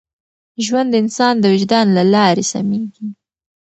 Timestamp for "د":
0.91-0.95, 1.39-1.43